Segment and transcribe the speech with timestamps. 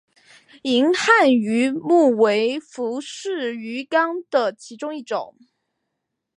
[0.63, 5.35] 银汉鱼目为辐鳍鱼纲的其中一目。